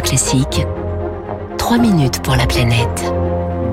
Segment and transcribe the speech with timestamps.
[0.00, 0.66] Classique,
[1.56, 3.12] 3 minutes pour la planète.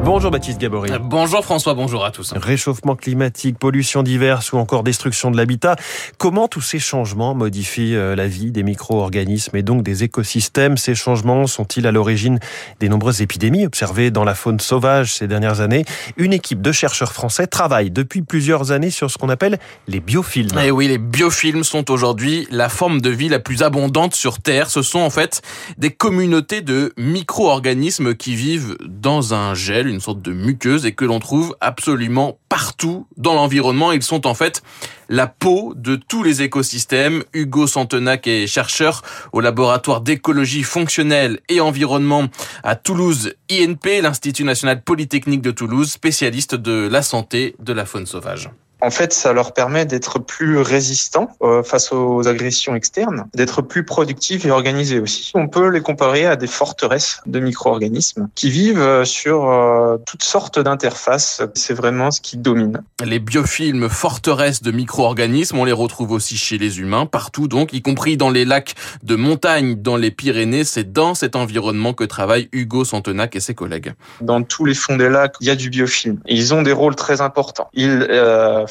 [0.03, 0.89] Bonjour Baptiste Gabory.
[0.99, 2.33] Bonjour François, bonjour à tous.
[2.35, 5.75] Réchauffement climatique, pollution diverse ou encore destruction de l'habitat.
[6.17, 10.77] Comment tous ces changements modifient euh, la vie des micro-organismes et donc des écosystèmes?
[10.77, 12.39] Ces changements sont-ils à l'origine
[12.79, 15.85] des nombreuses épidémies observées dans la faune sauvage ces dernières années?
[16.17, 20.57] Une équipe de chercheurs français travaille depuis plusieurs années sur ce qu'on appelle les biofilms.
[20.57, 24.39] Et eh oui, les biofilms sont aujourd'hui la forme de vie la plus abondante sur
[24.39, 24.71] Terre.
[24.71, 25.43] Ce sont en fait
[25.77, 31.05] des communautés de micro-organismes qui vivent dans un gel, une sorte de muqueuse et que
[31.05, 33.91] l'on trouve absolument partout dans l'environnement.
[33.91, 34.63] Ils sont en fait
[35.09, 37.23] la peau de tous les écosystèmes.
[37.33, 42.27] Hugo Santenac est chercheur au laboratoire d'écologie fonctionnelle et environnement
[42.63, 48.05] à Toulouse INP, l'Institut national polytechnique de Toulouse, spécialiste de la santé de la faune
[48.05, 48.49] sauvage
[48.81, 53.85] en fait, ça leur permet d'être plus résistants euh, face aux agressions externes, d'être plus
[53.85, 55.31] productifs et organisés aussi.
[55.35, 60.23] On peut les comparer à des forteresses de micro-organismes qui vivent euh, sur euh, toutes
[60.23, 61.41] sortes d'interfaces.
[61.53, 62.81] C'est vraiment ce qui domine.
[63.05, 67.81] Les biofilms forteresses de micro-organismes, on les retrouve aussi chez les humains, partout donc, y
[67.81, 68.73] compris dans les lacs
[69.03, 70.63] de montagne, dans les Pyrénées.
[70.63, 73.93] C'est dans cet environnement que travaillent Hugo Santenac et ses collègues.
[74.21, 76.19] Dans tous les fonds des lacs, il y a du biofilm.
[76.25, 77.69] Ils ont des rôles très importants.
[77.73, 78.07] Ils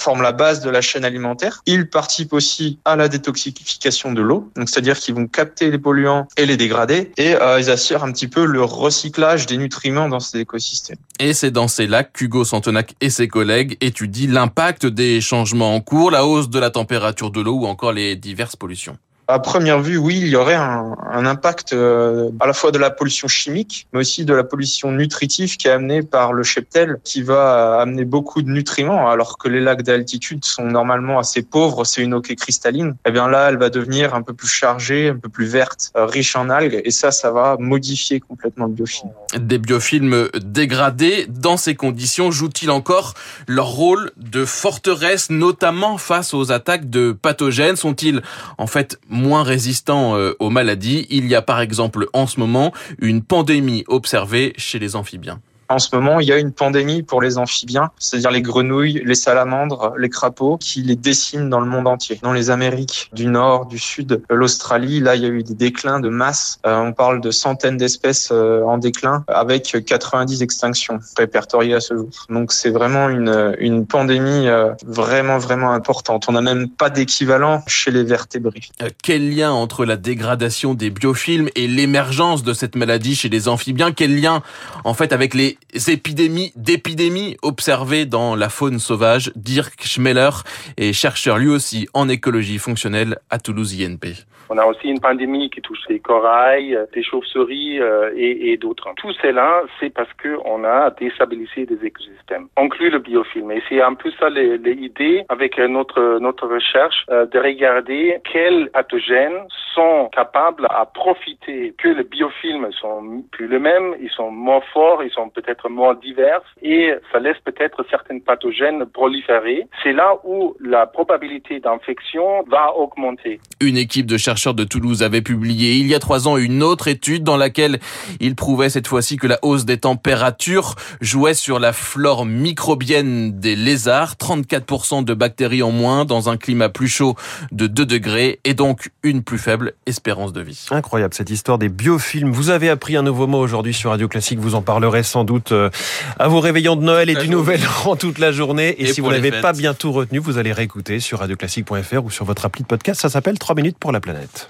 [0.01, 1.62] forment la base de la chaîne alimentaire.
[1.67, 6.27] Ils participent aussi à la détoxification de l'eau, donc c'est-à-dire qu'ils vont capter les polluants
[6.37, 10.20] et les dégrader, et euh, ils assurent un petit peu le recyclage des nutriments dans
[10.20, 10.98] ces écosystèmes.
[11.19, 15.81] Et c'est dans ces lacs qu'Hugo Santenac et ses collègues étudient l'impact des changements en
[15.81, 18.97] cours, la hausse de la température de l'eau ou encore les diverses pollutions.
[19.31, 22.91] À première vue, oui, il y aurait un, impact euh, à la fois de la
[22.91, 27.23] pollution chimique, mais aussi de la pollution nutritive qui est amenée par le cheptel, qui
[27.23, 32.03] va amener beaucoup de nutriments, alors que les lacs d'altitude sont normalement assez pauvres, c'est
[32.03, 32.97] une eau cristalline.
[33.06, 36.06] Eh bien là, elle va devenir un peu plus chargée, un peu plus verte, euh,
[36.06, 39.11] riche en algues, et ça, ça va modifier complètement le biofilm.
[39.39, 43.14] Des biofilms dégradés, dans ces conditions, jouent-ils encore
[43.47, 47.77] leur rôle de forteresse, notamment face aux attaques de pathogènes?
[47.77, 48.23] Sont-ils
[48.58, 51.07] en fait moins résistants euh, aux maladies.
[51.11, 55.41] Il y a par exemple en ce moment une pandémie observée chez les amphibiens.
[55.70, 59.14] En ce moment, il y a une pandémie pour les amphibiens, c'est-à-dire les grenouilles, les
[59.14, 62.19] salamandres, les crapauds, qui les déciment dans le monde entier.
[62.25, 66.01] Dans les Amériques du Nord, du Sud, l'Australie, là, il y a eu des déclins
[66.01, 66.59] de masse.
[66.67, 71.95] Euh, on parle de centaines d'espèces euh, en déclin, avec 90 extinctions répertoriées à ce
[71.95, 72.11] jour.
[72.29, 76.25] Donc c'est vraiment une, une pandémie euh, vraiment, vraiment importante.
[76.29, 78.63] On n'a même pas d'équivalent chez les vertébrés.
[79.05, 83.92] Quel lien entre la dégradation des biofilms et l'émergence de cette maladie chez les amphibiens?
[83.92, 84.42] Quel lien,
[84.83, 89.33] en fait, avec les épidémies d'épidémies observées dans la faune sauvage.
[89.37, 90.31] Dirk Schmeller
[90.77, 94.27] est chercheur lui aussi en écologie fonctionnelle à Toulouse INP.
[94.53, 98.89] On a aussi une pandémie qui touche les corails, les chauves-souris euh, et, et d'autres.
[98.97, 103.53] Tout cela, c'est parce qu'on a déstabilisé des écosystèmes, inclus le biofilm.
[103.53, 109.47] Et c'est un peu ça l'idée avec notre, notre recherche euh, de regarder quels pathogènes
[109.73, 115.05] sont capables à profiter que les biofilms sont plus les mêmes, ils sont moins forts,
[115.05, 119.66] ils sont peut-être moins divers et ça laisse peut-être certains pathogènes proliférer.
[119.83, 123.40] C'est là où la probabilité d'infection va augmenter.
[123.61, 126.88] Une équipe de chercheurs de Toulouse avait publié il y a trois ans une autre
[126.88, 127.78] étude dans laquelle
[128.20, 133.56] il prouvait cette fois-ci que la hausse des températures jouait sur la flore microbienne des
[133.56, 137.14] lézards, 34% de bactéries en moins dans un climat plus chaud
[137.52, 140.67] de 2 degrés et donc une plus faible espérance de vie.
[140.70, 142.31] Incroyable cette histoire des biofilms.
[142.31, 145.39] Vous avez appris un nouveau mot aujourd'hui sur Radio Classique, vous en parlerez sans doute
[145.52, 145.70] euh,
[146.19, 148.75] à vos réveillons de Noël et du Nouvel An toute la journée.
[148.78, 152.25] Et, si vous n'avez pas bien tout retenu, vous allez réécouter sur radioclassique.fr ou sur
[152.25, 153.00] votre appli de podcast.
[153.00, 154.49] Ça s'appelle 3 minutes pour la planète.